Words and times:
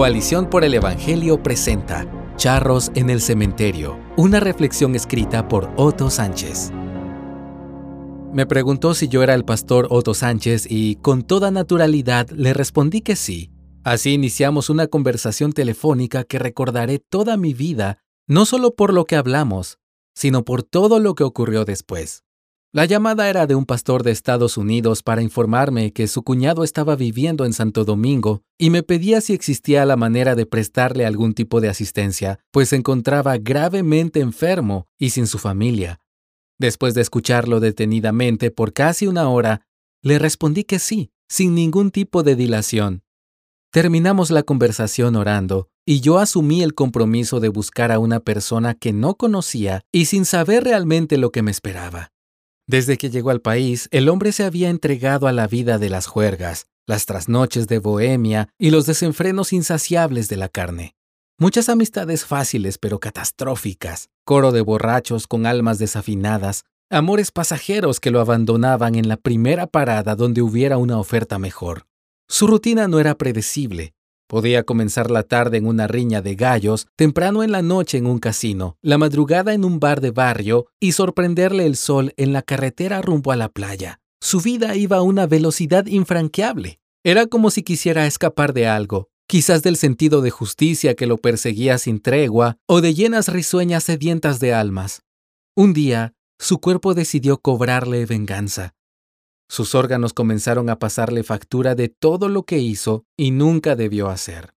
Coalición 0.00 0.48
por 0.48 0.64
el 0.64 0.72
Evangelio 0.72 1.42
presenta 1.42 2.06
Charros 2.36 2.90
en 2.94 3.10
el 3.10 3.20
Cementerio, 3.20 3.98
una 4.16 4.40
reflexión 4.40 4.94
escrita 4.94 5.46
por 5.46 5.70
Otto 5.76 6.08
Sánchez. 6.08 6.70
Me 8.32 8.46
preguntó 8.46 8.94
si 8.94 9.08
yo 9.08 9.22
era 9.22 9.34
el 9.34 9.44
pastor 9.44 9.88
Otto 9.90 10.14
Sánchez 10.14 10.66
y 10.70 10.96
con 10.96 11.22
toda 11.22 11.50
naturalidad 11.50 12.30
le 12.30 12.54
respondí 12.54 13.02
que 13.02 13.14
sí. 13.14 13.52
Así 13.84 14.14
iniciamos 14.14 14.70
una 14.70 14.86
conversación 14.86 15.52
telefónica 15.52 16.24
que 16.24 16.38
recordaré 16.38 16.98
toda 16.98 17.36
mi 17.36 17.52
vida, 17.52 17.98
no 18.26 18.46
solo 18.46 18.74
por 18.74 18.94
lo 18.94 19.04
que 19.04 19.16
hablamos, 19.16 19.80
sino 20.14 20.46
por 20.46 20.62
todo 20.62 20.98
lo 20.98 21.14
que 21.14 21.24
ocurrió 21.24 21.66
después. 21.66 22.24
La 22.72 22.84
llamada 22.84 23.28
era 23.28 23.48
de 23.48 23.56
un 23.56 23.66
pastor 23.66 24.04
de 24.04 24.12
Estados 24.12 24.56
Unidos 24.56 25.02
para 25.02 25.22
informarme 25.22 25.92
que 25.92 26.06
su 26.06 26.22
cuñado 26.22 26.62
estaba 26.62 26.94
viviendo 26.94 27.44
en 27.44 27.52
Santo 27.52 27.84
Domingo 27.84 28.42
y 28.58 28.70
me 28.70 28.84
pedía 28.84 29.20
si 29.20 29.32
existía 29.32 29.84
la 29.84 29.96
manera 29.96 30.36
de 30.36 30.46
prestarle 30.46 31.04
algún 31.04 31.34
tipo 31.34 31.60
de 31.60 31.68
asistencia, 31.68 32.38
pues 32.52 32.68
se 32.68 32.76
encontraba 32.76 33.38
gravemente 33.38 34.20
enfermo 34.20 34.86
y 35.00 35.10
sin 35.10 35.26
su 35.26 35.38
familia. 35.38 35.98
Después 36.60 36.94
de 36.94 37.00
escucharlo 37.00 37.58
detenidamente 37.58 38.52
por 38.52 38.72
casi 38.72 39.08
una 39.08 39.28
hora, 39.28 39.66
le 40.00 40.20
respondí 40.20 40.62
que 40.62 40.78
sí, 40.78 41.10
sin 41.28 41.56
ningún 41.56 41.90
tipo 41.90 42.22
de 42.22 42.36
dilación. 42.36 43.02
Terminamos 43.72 44.30
la 44.30 44.44
conversación 44.44 45.16
orando, 45.16 45.68
y 45.84 46.02
yo 46.02 46.20
asumí 46.20 46.62
el 46.62 46.74
compromiso 46.74 47.40
de 47.40 47.48
buscar 47.48 47.90
a 47.90 47.98
una 47.98 48.20
persona 48.20 48.74
que 48.74 48.92
no 48.92 49.16
conocía 49.16 49.82
y 49.90 50.04
sin 50.04 50.24
saber 50.24 50.62
realmente 50.62 51.16
lo 51.16 51.32
que 51.32 51.42
me 51.42 51.50
esperaba. 51.50 52.12
Desde 52.70 52.98
que 52.98 53.10
llegó 53.10 53.30
al 53.30 53.40
país, 53.40 53.88
el 53.90 54.08
hombre 54.08 54.30
se 54.30 54.44
había 54.44 54.70
entregado 54.70 55.26
a 55.26 55.32
la 55.32 55.48
vida 55.48 55.78
de 55.78 55.90
las 55.90 56.06
juergas, 56.06 56.68
las 56.86 57.04
trasnoches 57.04 57.66
de 57.66 57.80
bohemia 57.80 58.48
y 58.60 58.70
los 58.70 58.86
desenfrenos 58.86 59.52
insaciables 59.52 60.28
de 60.28 60.36
la 60.36 60.48
carne. 60.48 60.94
Muchas 61.36 61.68
amistades 61.68 62.24
fáciles 62.24 62.78
pero 62.78 63.00
catastróficas, 63.00 64.08
coro 64.24 64.52
de 64.52 64.60
borrachos 64.60 65.26
con 65.26 65.46
almas 65.46 65.80
desafinadas, 65.80 66.62
amores 66.90 67.32
pasajeros 67.32 67.98
que 67.98 68.12
lo 68.12 68.20
abandonaban 68.20 68.94
en 68.94 69.08
la 69.08 69.16
primera 69.16 69.66
parada 69.66 70.14
donde 70.14 70.40
hubiera 70.40 70.78
una 70.78 70.96
oferta 70.96 71.40
mejor. 71.40 71.88
Su 72.28 72.46
rutina 72.46 72.86
no 72.86 73.00
era 73.00 73.16
predecible, 73.16 73.94
Podía 74.30 74.62
comenzar 74.62 75.10
la 75.10 75.24
tarde 75.24 75.56
en 75.56 75.66
una 75.66 75.88
riña 75.88 76.22
de 76.22 76.36
gallos, 76.36 76.86
temprano 76.94 77.42
en 77.42 77.50
la 77.50 77.62
noche 77.62 77.98
en 77.98 78.06
un 78.06 78.20
casino, 78.20 78.76
la 78.80 78.96
madrugada 78.96 79.54
en 79.54 79.64
un 79.64 79.80
bar 79.80 80.00
de 80.00 80.12
barrio 80.12 80.68
y 80.78 80.92
sorprenderle 80.92 81.66
el 81.66 81.74
sol 81.74 82.14
en 82.16 82.32
la 82.32 82.42
carretera 82.42 83.02
rumbo 83.02 83.32
a 83.32 83.36
la 83.36 83.48
playa. 83.48 83.98
Su 84.20 84.40
vida 84.40 84.76
iba 84.76 84.98
a 84.98 85.02
una 85.02 85.26
velocidad 85.26 85.86
infranqueable. 85.86 86.78
Era 87.02 87.26
como 87.26 87.50
si 87.50 87.64
quisiera 87.64 88.06
escapar 88.06 88.52
de 88.52 88.68
algo, 88.68 89.08
quizás 89.26 89.64
del 89.64 89.74
sentido 89.74 90.20
de 90.20 90.30
justicia 90.30 90.94
que 90.94 91.08
lo 91.08 91.16
perseguía 91.16 91.76
sin 91.78 91.98
tregua 91.98 92.56
o 92.68 92.80
de 92.80 92.94
llenas 92.94 93.26
risueñas 93.26 93.82
sedientas 93.82 94.38
de 94.38 94.54
almas. 94.54 95.02
Un 95.56 95.72
día, 95.72 96.14
su 96.38 96.60
cuerpo 96.60 96.94
decidió 96.94 97.38
cobrarle 97.38 98.06
venganza. 98.06 98.74
Sus 99.50 99.74
órganos 99.74 100.12
comenzaron 100.12 100.70
a 100.70 100.78
pasarle 100.78 101.24
factura 101.24 101.74
de 101.74 101.88
todo 101.88 102.28
lo 102.28 102.44
que 102.44 102.58
hizo 102.58 103.04
y 103.16 103.32
nunca 103.32 103.74
debió 103.74 104.08
hacer. 104.08 104.54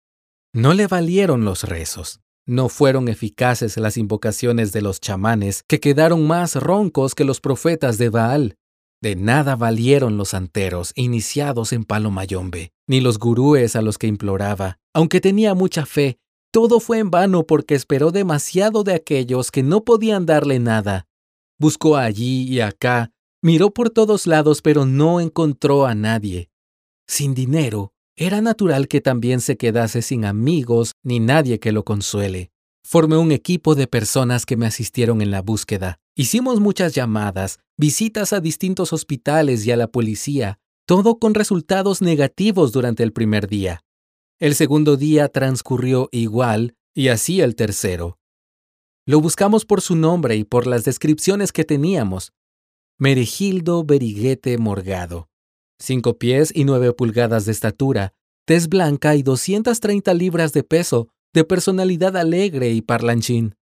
No 0.53 0.75
le 0.75 0.86
valieron 0.86 1.45
los 1.45 1.63
rezos. 1.63 2.22
No 2.45 2.69
fueron 2.69 3.08
eficaces 3.08 3.75
las 3.77 3.97
invocaciones 3.97 4.71
de 4.71 4.81
los 4.81 5.02
chamanes, 5.02 5.64
que 5.67 5.80
quedaron 5.80 6.27
más 6.27 6.55
roncos 6.55 7.16
que 7.16 7.23
los 7.23 7.41
profetas 7.41 7.97
de 7.97 8.09
Baal. 8.09 8.55
De 9.02 9.16
nada 9.16 9.55
valieron 9.55 10.16
los 10.16 10.30
santeros 10.30 10.91
iniciados 10.95 11.73
en 11.73 11.86
Palo 11.86 12.11
Mayombe, 12.11 12.71
ni 12.88 13.02
los 13.02 13.17
gurúes 13.17 13.75
a 13.75 13.81
los 13.81 13.97
que 13.97 14.05
imploraba. 14.05 14.77
Aunque 14.94 15.19
tenía 15.19 15.55
mucha 15.55 15.88
fe, 15.88 16.19
todo 16.52 16.80
fue 16.80 16.99
en 16.99 17.09
vano 17.09 17.47
porque 17.47 17.73
esperó 17.73 18.11
demasiado 18.11 18.83
de 18.83 18.94
aquellos 18.94 19.49
que 19.49 19.64
no 19.64 19.83
podían 19.83 20.27
darle 20.27 20.59
nada. 20.59 21.08
Buscó 21.58 21.97
allí 21.97 22.43
y 22.43 22.60
acá 22.60 23.12
Miró 23.43 23.71
por 23.71 23.89
todos 23.89 24.26
lados 24.26 24.61
pero 24.61 24.86
no 24.86 25.20
encontró 25.20 25.86
a 25.86 25.95
nadie. 25.95 26.49
Sin 27.05 27.33
dinero, 27.33 27.92
era 28.15 28.39
natural 28.39 28.87
que 28.87 29.02
también 29.02 29.42
se 29.42 29.58
quedase 29.58 30.02
sin 30.02 30.23
amigos 30.23 30.93
ni 31.04 31.20
nadie 31.20 31.59
que 31.59 31.73
lo 31.73 31.83
consuele. 31.83 32.52
Formé 32.86 33.17
un 33.17 33.33
equipo 33.33 33.76
de 33.76 33.86
personas 33.86 34.45
que 34.45 34.55
me 34.55 34.65
asistieron 34.65 35.21
en 35.21 35.30
la 35.30 35.42
búsqueda. 35.42 35.98
Hicimos 36.15 36.61
muchas 36.61 36.95
llamadas, 36.95 37.59
visitas 37.77 38.31
a 38.31 38.39
distintos 38.39 38.93
hospitales 38.93 39.65
y 39.65 39.71
a 39.71 39.75
la 39.75 39.87
policía, 39.89 40.58
todo 40.87 41.20
con 41.20 41.33
resultados 41.33 42.02
negativos 42.02 42.71
durante 42.71 43.04
el 43.04 43.11
primer 43.11 43.49
día. 43.49 43.81
El 44.39 44.55
segundo 44.55 44.95
día 44.95 45.27
transcurrió 45.27 46.08
igual 46.14 46.75
y 46.95 47.10
así 47.10 47.42
el 47.42 47.55
tercero. 47.55 48.20
Lo 49.05 49.20
buscamos 49.20 49.65
por 49.65 49.81
su 49.81 49.98
nombre 49.98 50.37
y 50.37 50.45
por 50.45 50.65
las 50.65 50.86
descripciones 50.86 51.52
que 51.52 51.65
teníamos, 51.65 52.31
Merigildo 53.05 53.83
Beriguete 53.83 54.58
Morgado. 54.58 55.27
Cinco 55.77 56.17
pies 56.17 56.53
y 56.55 56.64
nueve 56.64 56.93
pulgadas 56.93 57.43
de 57.43 57.52
estatura, 57.52 58.14
tez 58.45 58.69
blanca 58.69 59.14
y 59.17 59.23
230 59.23 60.14
libras 60.14 60.53
de 60.53 60.64
peso, 60.64 61.09
de 61.33 61.43
personalidad 61.43 62.15
alegre 62.15 62.69
y 62.69 62.81
parlanchín. 62.81 63.58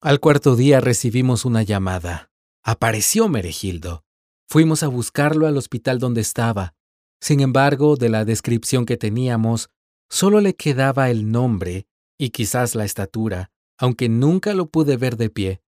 Al 0.00 0.18
cuarto 0.18 0.56
día 0.56 0.80
recibimos 0.80 1.44
una 1.44 1.62
llamada. 1.62 2.30
Apareció 2.64 3.28
Merigildo. 3.28 4.02
Fuimos 4.48 4.82
a 4.82 4.88
buscarlo 4.88 5.46
al 5.46 5.58
hospital 5.58 5.98
donde 5.98 6.22
estaba. 6.22 6.72
Sin 7.20 7.40
embargo, 7.40 7.96
de 7.96 8.08
la 8.08 8.24
descripción 8.24 8.86
que 8.86 8.96
teníamos, 8.96 9.68
solo 10.08 10.40
le 10.40 10.54
quedaba 10.54 11.10
el 11.10 11.30
nombre 11.30 11.86
y 12.16 12.30
quizás 12.30 12.74
la 12.74 12.86
estatura, 12.86 13.50
aunque 13.76 14.08
nunca 14.08 14.54
lo 14.54 14.70
pude 14.70 14.96
ver 14.96 15.18
de 15.18 15.28
pie. 15.28 15.60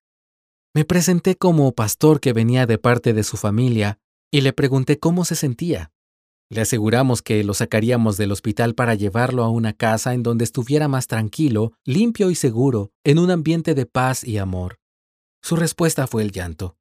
Me 0.79 0.85
presenté 0.85 1.35
como 1.35 1.73
pastor 1.73 2.21
que 2.21 2.33
venía 2.33 2.65
de 2.65 2.79
parte 2.79 3.13
de 3.13 3.25
su 3.25 3.37
familia 3.37 3.99
y 4.31 4.43
le 4.43 4.53
pregunté 4.53 5.01
cómo 5.01 5.25
se 5.25 5.35
sentía. 5.35 5.91
Le 6.51 6.61
aseguramos 6.61 7.21
que 7.21 7.43
lo 7.43 7.53
sacaríamos 7.53 8.17
del 8.17 8.31
hospital 8.31 8.77
para 8.77 8.95
llevarlo 8.95 9.43
a 9.43 9.49
una 9.49 9.73
casa 9.73 10.15
en 10.15 10.23
donde 10.23 10.45
estuviera 10.45 10.87
más 10.87 11.09
tranquilo, 11.09 11.73
limpio 11.85 12.31
y 12.31 12.37
seguro, 12.37 12.93
en 13.03 13.19
un 13.19 13.33
ambiente 13.33 13.75
de 13.75 13.87
paz 13.87 14.23
y 14.23 14.39
amor. 14.39 14.79
Su 15.43 15.57
respuesta 15.57 16.07
fue 16.07 16.23
el 16.23 16.31
llanto. 16.31 16.77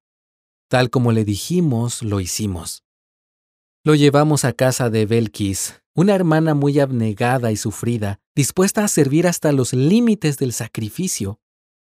Tal 0.69 0.91
como 0.91 1.11
le 1.11 1.25
dijimos, 1.25 2.03
lo 2.03 2.19
hicimos. 2.19 2.83
Lo 3.83 3.95
llevamos 3.95 4.45
a 4.45 4.53
casa 4.53 4.91
de 4.91 5.07
Belkis, 5.07 5.81
una 5.95 6.13
hermana 6.13 6.53
muy 6.53 6.79
abnegada 6.79 7.51
y 7.51 7.55
sufrida, 7.55 8.19
dispuesta 8.35 8.83
a 8.83 8.89
servir 8.89 9.25
hasta 9.25 9.51
los 9.53 9.73
límites 9.73 10.37
del 10.37 10.53
sacrificio. 10.53 11.39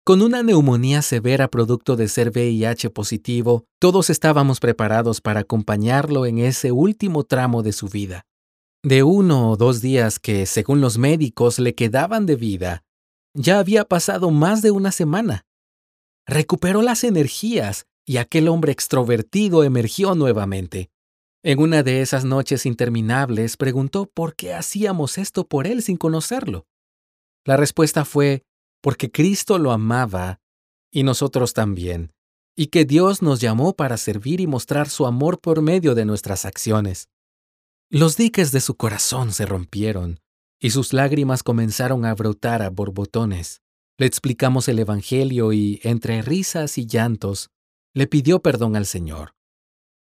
Con 0.08 0.22
una 0.22 0.42
neumonía 0.42 1.02
severa 1.02 1.50
producto 1.50 1.98
de 1.98 2.08
ser 2.08 2.30
VIH 2.30 2.92
positivo, 2.92 3.66
todos 3.78 4.10
estábamos 4.10 4.62
preparados 4.62 5.20
para 5.20 5.42
acompañarlo 5.42 6.26
en 6.26 6.38
ese 6.38 6.72
último 6.72 7.26
tramo 7.26 7.62
de 7.62 7.74
su 7.74 7.90
vida. 7.90 8.26
De 8.84 9.04
uno 9.04 9.52
o 9.52 9.58
dos 9.58 9.82
días 9.82 10.18
que, 10.18 10.46
según 10.46 10.80
los 10.80 10.98
médicos, 10.98 11.60
le 11.60 11.76
quedaban 11.76 12.26
de 12.26 12.38
vida, 12.38 12.86
ya 13.34 13.60
había 13.60 13.84
pasado 13.84 14.32
más 14.32 14.62
de 14.62 14.72
una 14.72 14.94
semana. 14.94 15.46
Recuperó 16.26 16.82
las 16.82 17.04
energías 17.04 17.86
y 18.06 18.16
aquel 18.16 18.48
hombre 18.48 18.72
extrovertido 18.72 19.66
emergió 19.66 20.16
nuevamente. 20.16 20.90
En 21.44 21.60
una 21.60 21.84
de 21.84 22.00
esas 22.00 22.24
noches 22.24 22.66
interminables 22.66 23.58
preguntó 23.58 24.06
por 24.06 24.38
qué 24.38 24.54
hacíamos 24.54 25.18
esto 25.18 25.46
por 25.46 25.68
él 25.68 25.84
sin 25.84 25.98
conocerlo. 25.98 26.66
La 27.44 27.58
respuesta 27.58 28.06
fue 28.06 28.46
porque 28.82 29.12
Cristo 29.12 29.58
lo 29.58 29.72
amaba 29.72 30.40
y 30.92 31.04
nosotros 31.04 31.54
también, 31.54 32.14
y 32.56 32.68
que 32.68 32.86
Dios 32.86 33.22
nos 33.22 33.40
llamó 33.40 33.76
para 33.76 33.98
servir 33.98 34.42
y 34.42 34.48
mostrar 34.48 34.90
su 34.90 35.06
amor 35.06 35.40
por 35.40 35.62
medio 35.62 35.96
de 35.96 36.06
nuestras 36.06 36.46
acciones. 36.46 37.10
Los 37.90 38.18
diques 38.18 38.52
de 38.52 38.62
su 38.62 38.76
corazón 38.76 39.32
se 39.32 39.46
rompieron, 39.46 40.20
y 40.60 40.72
sus 40.72 40.94
lágrimas 40.94 41.44
comenzaron 41.44 42.06
a 42.06 42.16
brotar 42.16 42.62
a 42.62 42.70
borbotones. 42.70 43.62
Le 43.98 44.06
explicamos 44.06 44.68
el 44.68 44.80
Evangelio 44.80 45.54
y, 45.54 45.80
entre 45.84 46.22
risas 46.22 46.78
y 46.78 46.86
llantos, 46.86 47.50
le 47.94 48.08
pidió 48.08 48.42
perdón 48.42 48.76
al 48.76 48.86
Señor. 48.86 49.36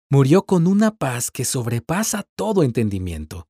Murió 0.10 0.46
con 0.46 0.68
una 0.68 0.96
paz 0.96 1.31
que 1.31 1.46
sobrepasa 1.46 2.25
todo 2.36 2.63
entendimiento. 2.63 3.48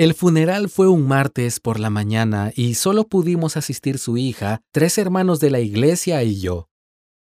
El 0.00 0.14
funeral 0.14 0.70
fue 0.70 0.88
un 0.88 1.06
martes 1.06 1.60
por 1.60 1.78
la 1.78 1.90
mañana 1.90 2.52
y 2.56 2.76
solo 2.76 3.06
pudimos 3.06 3.58
asistir 3.58 3.98
su 3.98 4.16
hija, 4.16 4.62
tres 4.72 4.96
hermanos 4.96 5.40
de 5.40 5.50
la 5.50 5.60
iglesia 5.60 6.22
y 6.22 6.40
yo. 6.40 6.70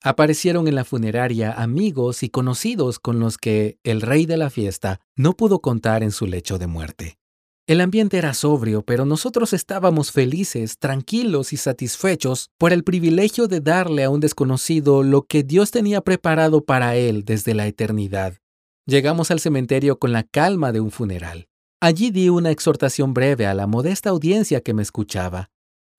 Aparecieron 0.01 0.67
en 0.67 0.73
la 0.73 0.83
funeraria 0.83 1.51
amigos 1.51 2.23
y 2.23 2.29
conocidos 2.29 2.97
con 2.97 3.19
los 3.19 3.37
que 3.37 3.77
el 3.83 4.01
rey 4.01 4.25
de 4.25 4.37
la 4.37 4.49
fiesta 4.49 5.01
no 5.15 5.33
pudo 5.33 5.59
contar 5.59 6.01
en 6.01 6.09
su 6.09 6.25
lecho 6.25 6.57
de 6.57 6.65
muerte. 6.65 7.19
El 7.67 7.79
ambiente 7.79 8.17
era 8.17 8.33
sobrio, 8.33 8.81
pero 8.81 9.05
nosotros 9.05 9.53
estábamos 9.53 10.11
felices, 10.11 10.79
tranquilos 10.79 11.53
y 11.53 11.57
satisfechos 11.57 12.49
por 12.57 12.73
el 12.73 12.83
privilegio 12.83 13.47
de 13.47 13.61
darle 13.61 14.03
a 14.03 14.09
un 14.09 14.19
desconocido 14.19 15.03
lo 15.03 15.27
que 15.27 15.43
Dios 15.43 15.69
tenía 15.69 16.01
preparado 16.01 16.65
para 16.65 16.95
él 16.95 17.23
desde 17.23 17.53
la 17.53 17.67
eternidad. 17.67 18.39
Llegamos 18.87 19.29
al 19.29 19.39
cementerio 19.39 19.99
con 19.99 20.11
la 20.11 20.23
calma 20.23 20.71
de 20.71 20.79
un 20.79 20.89
funeral. 20.89 21.49
Allí 21.85 22.11
di 22.11 22.29
una 22.29 22.49
exhortación 22.49 23.13
breve 23.13 23.45
a 23.45 23.53
la 23.53 23.67
modesta 23.67 24.09
audiencia 24.09 24.61
que 24.61 24.73
me 24.73 24.81
escuchaba. 24.81 25.49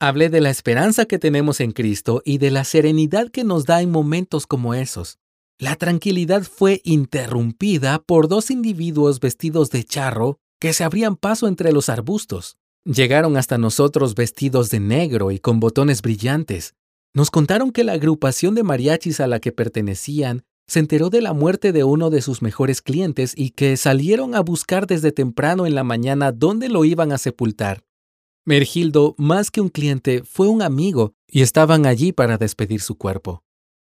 Hablé 0.00 0.30
de 0.30 0.40
la 0.40 0.48
esperanza 0.48 1.04
que 1.04 1.18
tenemos 1.18 1.60
en 1.60 1.72
Cristo 1.72 2.22
y 2.24 2.38
de 2.38 2.50
la 2.50 2.64
serenidad 2.64 3.28
que 3.28 3.44
nos 3.44 3.66
da 3.66 3.82
en 3.82 3.90
momentos 3.90 4.46
como 4.46 4.72
esos. 4.72 5.18
La 5.58 5.76
tranquilidad 5.76 6.44
fue 6.44 6.80
interrumpida 6.84 7.98
por 7.98 8.28
dos 8.28 8.50
individuos 8.50 9.20
vestidos 9.20 9.68
de 9.68 9.84
charro 9.84 10.38
que 10.58 10.72
se 10.72 10.84
abrían 10.84 11.16
paso 11.16 11.48
entre 11.48 11.70
los 11.70 11.90
arbustos. 11.90 12.56
Llegaron 12.86 13.36
hasta 13.36 13.58
nosotros 13.58 14.14
vestidos 14.14 14.70
de 14.70 14.80
negro 14.80 15.32
y 15.32 15.38
con 15.38 15.60
botones 15.60 16.00
brillantes. 16.00 16.72
Nos 17.12 17.30
contaron 17.30 17.72
que 17.72 17.84
la 17.84 17.92
agrupación 17.92 18.54
de 18.54 18.62
mariachis 18.62 19.20
a 19.20 19.26
la 19.26 19.38
que 19.38 19.52
pertenecían 19.52 20.44
se 20.66 20.80
enteró 20.80 21.10
de 21.10 21.20
la 21.20 21.32
muerte 21.32 21.72
de 21.72 21.84
uno 21.84 22.10
de 22.10 22.22
sus 22.22 22.42
mejores 22.42 22.82
clientes 22.82 23.34
y 23.36 23.50
que 23.50 23.76
salieron 23.76 24.34
a 24.34 24.40
buscar 24.40 24.86
desde 24.86 25.12
temprano 25.12 25.66
en 25.66 25.74
la 25.74 25.84
mañana 25.84 26.32
dónde 26.32 26.68
lo 26.68 26.84
iban 26.84 27.12
a 27.12 27.18
sepultar. 27.18 27.84
Mergildo, 28.46 29.14
más 29.16 29.50
que 29.50 29.60
un 29.60 29.70
cliente, 29.70 30.22
fue 30.24 30.48
un 30.48 30.62
amigo 30.62 31.14
y 31.26 31.42
estaban 31.42 31.86
allí 31.86 32.12
para 32.12 32.36
despedir 32.36 32.80
su 32.80 32.96
cuerpo. 32.96 33.42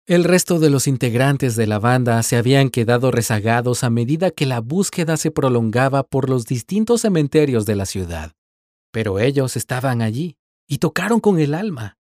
El 0.08 0.24
resto 0.24 0.60
de 0.60 0.70
los 0.70 0.88
integrantes 0.88 1.56
de 1.58 1.68
la 1.68 1.80
banda 1.80 2.24
se 2.24 2.38
habían 2.38 2.70
quedado 2.70 3.12
rezagados 3.12 3.84
a 3.84 3.90
medida 3.90 4.32
que 4.32 4.46
la 4.46 4.62
búsqueda 4.62 5.18
se 5.18 5.32
prolongaba 5.32 6.04
por 6.04 6.30
los 6.30 6.46
distintos 6.46 7.02
cementerios 7.02 7.66
de 7.66 7.76
la 7.76 7.86
ciudad. 7.86 8.32
Pero 8.92 9.20
ellos 9.20 9.58
estaban 9.58 10.02
allí 10.02 10.38
y 10.66 10.78
tocaron 10.78 11.20
con 11.20 11.40
el 11.40 11.54
alma. 11.54 11.98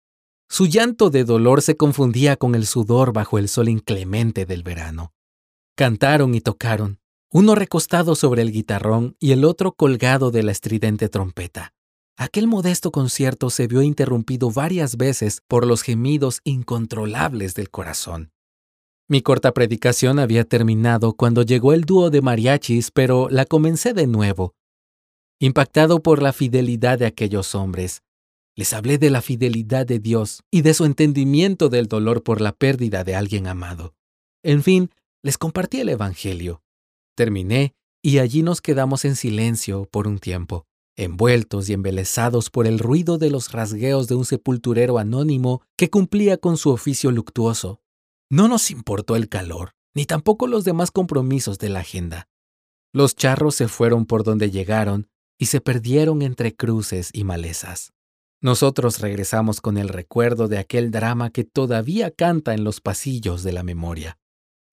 Su 0.53 0.67
llanto 0.67 1.09
de 1.09 1.23
dolor 1.23 1.63
se 1.63 1.77
confundía 1.77 2.35
con 2.35 2.53
el 2.53 2.67
sudor 2.67 3.11
bajo 3.11 3.39
el 3.39 3.49
sol 3.49 3.69
inclemente 3.69 4.45
del 4.45 4.61
verano. 4.61 5.11
Cantaron 5.75 6.35
y 6.35 6.41
tocaron, 6.41 6.99
uno 7.31 7.55
recostado 7.55 8.13
sobre 8.13 8.43
el 8.43 8.51
guitarrón 8.51 9.15
y 9.19 9.31
el 9.31 9.45
otro 9.45 9.71
colgado 9.71 10.29
de 10.29 10.43
la 10.43 10.51
estridente 10.51 11.09
trompeta. 11.09 11.73
Aquel 12.17 12.45
modesto 12.45 12.91
concierto 12.91 13.49
se 13.49 13.65
vio 13.65 13.81
interrumpido 13.81 14.51
varias 14.51 14.95
veces 14.95 15.41
por 15.47 15.65
los 15.65 15.81
gemidos 15.81 16.39
incontrolables 16.43 17.55
del 17.55 17.71
corazón. 17.71 18.31
Mi 19.07 19.23
corta 19.23 19.53
predicación 19.53 20.19
había 20.19 20.43
terminado 20.43 21.13
cuando 21.13 21.41
llegó 21.41 21.73
el 21.73 21.81
dúo 21.81 22.11
de 22.11 22.21
mariachis, 22.21 22.91
pero 22.91 23.27
la 23.31 23.45
comencé 23.45 23.95
de 23.95 24.05
nuevo. 24.05 24.53
Impactado 25.39 26.03
por 26.03 26.21
la 26.21 26.31
fidelidad 26.31 26.99
de 26.99 27.07
aquellos 27.07 27.55
hombres, 27.55 28.02
les 28.55 28.73
hablé 28.73 28.97
de 28.97 29.09
la 29.09 29.21
fidelidad 29.21 29.85
de 29.85 29.99
Dios 29.99 30.43
y 30.51 30.61
de 30.61 30.73
su 30.73 30.85
entendimiento 30.85 31.69
del 31.69 31.87
dolor 31.87 32.23
por 32.23 32.41
la 32.41 32.51
pérdida 32.51 33.03
de 33.03 33.15
alguien 33.15 33.47
amado. 33.47 33.95
En 34.43 34.63
fin, 34.63 34.91
les 35.21 35.37
compartí 35.37 35.79
el 35.79 35.89
Evangelio. 35.89 36.63
Terminé 37.15 37.75
y 38.01 38.19
allí 38.19 38.43
nos 38.43 38.61
quedamos 38.61 39.05
en 39.05 39.15
silencio 39.15 39.87
por 39.91 40.07
un 40.07 40.19
tiempo 40.19 40.67
envueltos 40.95 41.69
y 41.69 41.73
embelesados 41.73 42.49
por 42.49 42.67
el 42.67 42.79
ruido 42.79 43.17
de 43.17 43.29
los 43.29 43.51
rasgueos 43.51 44.07
de 44.07 44.15
un 44.15 44.25
sepulturero 44.25 44.97
anónimo 44.97 45.61
que 45.77 45.89
cumplía 45.89 46.37
con 46.37 46.57
su 46.57 46.69
oficio 46.69 47.11
luctuoso. 47.11 47.81
No 48.29 48.47
nos 48.47 48.71
importó 48.71 49.15
el 49.15 49.29
calor, 49.29 49.71
ni 49.95 50.05
tampoco 50.05 50.47
los 50.47 50.63
demás 50.63 50.91
compromisos 50.91 51.57
de 51.59 51.69
la 51.69 51.79
agenda. 51.79 52.27
Los 52.93 53.15
charros 53.15 53.55
se 53.55 53.67
fueron 53.67 54.05
por 54.05 54.23
donde 54.23 54.51
llegaron 54.51 55.09
y 55.39 55.47
se 55.47 55.61
perdieron 55.61 56.21
entre 56.21 56.55
cruces 56.55 57.09
y 57.11 57.23
malezas. 57.23 57.93
Nosotros 58.43 58.99
regresamos 58.99 59.61
con 59.61 59.77
el 59.77 59.89
recuerdo 59.89 60.47
de 60.47 60.59
aquel 60.59 60.91
drama 60.91 61.31
que 61.31 61.45
todavía 61.45 62.11
canta 62.11 62.53
en 62.53 62.63
los 62.63 62.81
pasillos 62.81 63.41
de 63.41 63.53
la 63.53 63.63
memoria. 63.63 64.19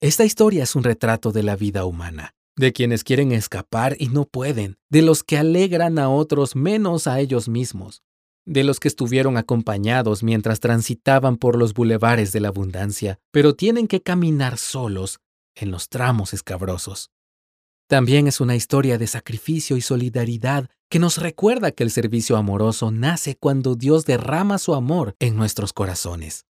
Esta 0.00 0.24
historia 0.24 0.64
es 0.64 0.74
un 0.74 0.82
retrato 0.82 1.32
de 1.32 1.44
la 1.44 1.56
vida 1.56 1.86
humana 1.86 2.34
de 2.56 2.72
quienes 2.72 3.04
quieren 3.04 3.32
escapar 3.32 3.96
y 3.98 4.08
no 4.08 4.26
pueden, 4.26 4.76
de 4.90 5.02
los 5.02 5.24
que 5.24 5.38
alegran 5.38 5.98
a 5.98 6.10
otros 6.10 6.54
menos 6.54 7.06
a 7.06 7.18
ellos 7.18 7.48
mismos, 7.48 8.02
de 8.44 8.64
los 8.64 8.78
que 8.80 8.88
estuvieron 8.88 9.36
acompañados 9.36 10.22
mientras 10.22 10.60
transitaban 10.60 11.36
por 11.36 11.56
los 11.56 11.72
bulevares 11.72 12.32
de 12.32 12.40
la 12.40 12.48
abundancia, 12.48 13.18
pero 13.30 13.54
tienen 13.54 13.88
que 13.88 14.02
caminar 14.02 14.58
solos 14.58 15.20
en 15.54 15.70
los 15.70 15.88
tramos 15.88 16.34
escabrosos. 16.34 17.10
También 17.90 18.28
es 18.28 18.40
una 18.40 18.54
historia 18.54 18.98
de 18.98 19.08
sacrificio 19.08 19.76
y 19.76 19.80
solidaridad 19.80 20.70
que 20.88 21.00
nos 21.00 21.18
recuerda 21.18 21.72
que 21.72 21.82
el 21.82 21.90
servicio 21.90 22.36
amoroso 22.36 22.92
nace 22.92 23.34
cuando 23.34 23.74
Dios 23.74 24.04
derrama 24.04 24.58
su 24.58 24.76
amor 24.76 25.16
en 25.18 25.34
nuestros 25.34 25.72
corazones. 25.72 26.44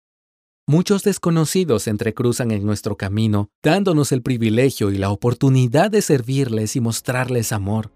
Muchos 0.67 1.03
desconocidos 1.03 1.89
entrecruzan 1.89 2.53
en 2.53 2.65
nuestro 2.65 2.97
camino, 2.97 3.51
dándonos 3.63 4.13
el 4.13 4.23
privilegio 4.23 4.91
y 4.91 4.97
la 4.97 5.11
oportunidad 5.11 5.91
de 5.91 6.01
servirles 6.01 6.75
y 6.75 6.81
mostrarles 6.81 7.53
amor. 7.53 7.93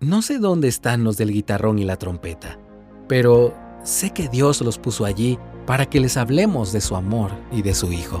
No 0.00 0.20
sé 0.20 0.40
dónde 0.40 0.66
están 0.66 1.04
los 1.04 1.16
del 1.16 1.30
guitarrón 1.30 1.78
y 1.78 1.84
la 1.84 1.96
trompeta, 1.96 2.58
pero 3.08 3.54
sé 3.84 4.10
que 4.10 4.28
Dios 4.28 4.62
los 4.62 4.78
puso 4.78 5.04
allí 5.04 5.38
para 5.64 5.86
que 5.86 6.00
les 6.00 6.16
hablemos 6.16 6.72
de 6.72 6.80
su 6.80 6.96
amor 6.96 7.30
y 7.52 7.62
de 7.62 7.72
su 7.72 7.92
Hijo. 7.92 8.20